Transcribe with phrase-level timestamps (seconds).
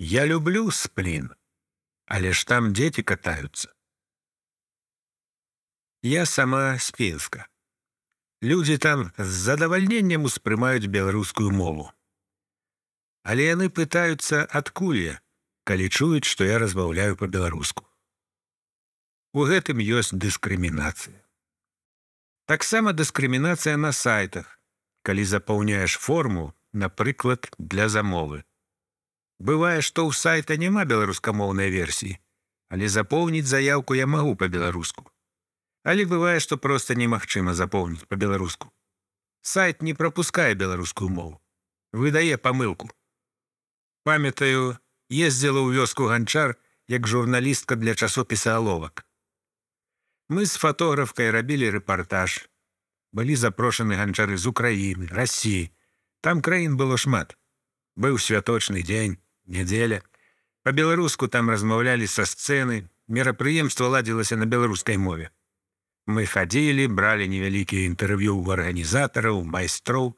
[0.00, 1.30] Я люблю сплін,
[2.06, 3.74] але ж там дзеці катаюцца.
[6.02, 7.48] Я сама з Пінска.
[8.42, 11.90] Людзі там з задавальненнем успрымаюць беларускую мову.
[13.26, 15.20] Але яны пытаюцца адкуль я,
[15.66, 17.82] калі чуюць, што я размаўляю па-беларуску.
[19.34, 21.18] У гэтым ёсць дыскрымінацыя.
[22.46, 24.62] Таксама дыскрымінацыя на сайтах,
[25.02, 28.44] калі запаўняеш форму, напрыклад, для замовы.
[29.38, 32.18] Бывае, што ў сайта няма беларускамоўнай версіі,
[32.74, 35.06] але запоўніць заяўку я магу па-беларуску.
[35.86, 38.72] Але бывае, што проста немагчыма запоўніць па-беларуску.
[39.42, 41.38] Сайт не прапускае беларускую мову.
[41.92, 42.90] Выдае памылку.
[44.04, 44.76] Памятаю,
[45.08, 49.06] ездзіла ў вёску ганчар як журналістка для часопіса аловак.
[50.28, 52.50] Мы з фатографкай рабілі рэпартаж.
[53.16, 55.70] Былі запрошаны ганчары з Украіны, рассіі.
[56.20, 57.38] Там краін было шмат.
[57.96, 59.16] Быў святочны дзень,
[59.48, 60.02] нядзеля.
[60.62, 65.30] Па-беларуску там размаўлялі са сцэны, мерапрыемства ладзілася на беларускай мове.
[66.08, 70.16] Мы хадзілі, бралі невялікія інтэрв'ю ў арганізатараў, майстроў.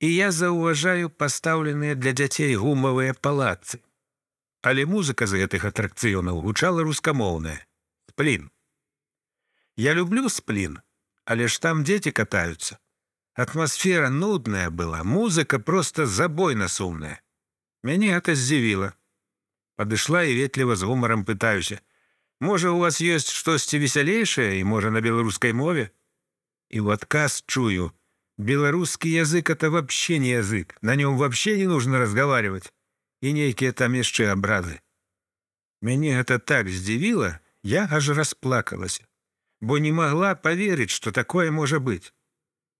[0.00, 3.80] І я заўважаю пастаўленыя для дзяцей гумавыя палацы.
[4.62, 7.60] Але музыка з гэтых атракцыёнаў гучала рускамоўная.
[8.10, 8.50] Сплін.
[9.76, 10.80] Я люблю сплін,
[11.24, 12.78] але ж там дзеці катаюцца.
[13.34, 17.20] Атмасфера нудная была, музыка проста забойна сумная.
[17.82, 18.92] Мяне гэта здзівіла.
[19.76, 21.80] Падышла і ветліва з гумарам пытаюся:
[22.40, 25.90] Можа, у вас ёсць штосьці весялейшае і можа на беларускай мове.
[26.70, 27.92] І в адказ чую:
[28.38, 32.72] беларускі язык это вообще не язык, на нём вообще не нужно разговаривать
[33.20, 34.78] і нейкія там яшчэ абрады.
[35.82, 39.06] Мяне гэта так здзівіла, я аж расплакалася,
[39.60, 42.14] бо не могла поверыць, что такое можа быць.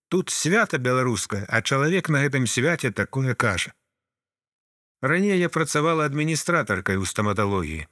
[0.08, 3.74] Тут свята беларускае, а чалавек на гэтым свяце такое кажа.
[5.00, 7.86] Раней я працавала адміністратаркай у стаматалогіі.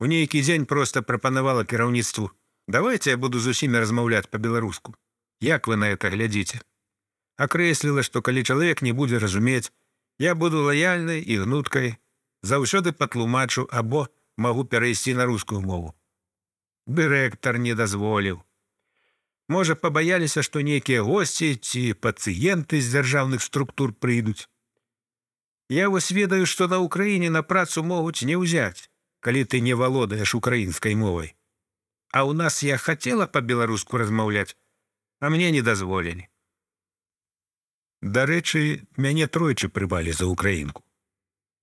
[0.00, 2.30] У нейкі дзень проста прапанавала кіраўніцтву:
[2.68, 4.94] давайте я буду з усімі размаўляць па-беларуску.
[5.40, 6.60] Як вы на это глядзіце?
[7.36, 9.72] Акрэсліла, што калі чалавек не будзе разумець,
[10.18, 11.96] я буду лаяльнай і гнуткай,
[12.42, 15.94] заўсёды патлумачу або магу перайсці на рускую мову.
[16.86, 18.42] Дырэктар не дазволіў.
[19.48, 24.48] Можа, пабаяліся, што нейкія госці ці пацыенты з дзяржаўных структур прыйдуць.
[25.70, 30.34] Я вось ведаю, што на ўкраіне на працу могуць не ўзяць калі ты не валодаеш
[30.34, 31.36] украінскай мовай.
[32.10, 34.56] А ў нас я хацела па-беларуску размаўляць,
[35.20, 36.26] а мне не дазволілі.
[38.00, 40.82] Дарэчы, мяне тройчы прыбалі за украінку.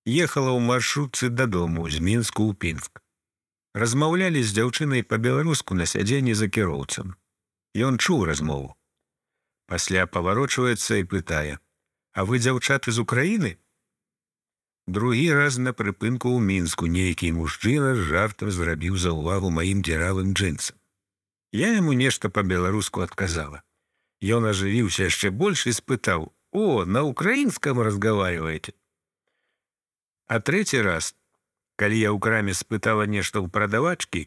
[0.06, 3.02] Ехала ў маршрутцы дадому з мінску ў пінск.
[3.74, 7.18] Размаўлялі з дзяўчынай па-беларуску на сядзенні за кіроўцам.
[7.76, 8.72] Ён чуў размову.
[9.68, 11.58] Пасля паварочваецца і пытае:
[12.18, 13.58] «А вы дзяўчаты з Украіны?
[14.88, 20.32] Другі раз на прыпынку ў мінску нейкі мужчына з жартам зрабіў за ўвагу маім дзіравым
[20.32, 20.80] джинсам.
[21.52, 23.60] Я яму нешта па-беларуску адказала.
[24.24, 28.72] Ён ажывіўся яшчэ больш і спытаў: «О, на украінскам разговариваете.
[30.24, 31.12] А трэці раз,
[31.76, 34.24] калі я ў краме спытала нешта ў прадавачкі,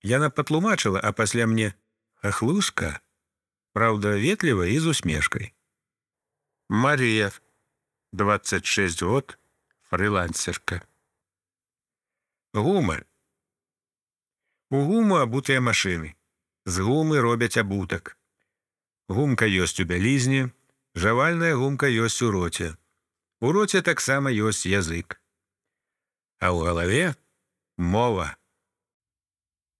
[0.00, 1.76] яна патлумачыла, а пасля мне
[2.24, 3.04] ахлушка,
[3.76, 5.52] Праўда, ветліва і з усмешкай.
[6.68, 7.28] Марія
[8.12, 9.36] 26 год,
[9.90, 10.82] фрилансерка.
[12.54, 13.04] Гума.
[14.70, 16.16] У гуму абутыя машыны.
[16.66, 18.16] З гумы робяць абутак.
[19.08, 20.50] Гумка ёсць у бялізні,
[20.98, 22.74] жавальная гумка ёсць у роце.
[23.40, 25.20] У роце таксама ёсць язык.
[26.42, 27.14] А ў галаве
[27.78, 28.34] мова.